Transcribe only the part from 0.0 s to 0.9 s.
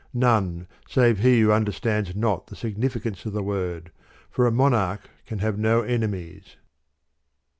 '"^ None